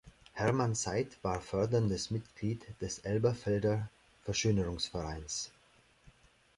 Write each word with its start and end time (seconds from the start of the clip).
Hermann 0.33 0.73
Seyd 0.73 1.23
war 1.23 1.39
förderndes 1.41 2.09
Mitglied 2.09 2.65
des 2.81 2.97
„Elberfelder 3.05 3.87
Verschönerungsvereins“. 4.23 5.51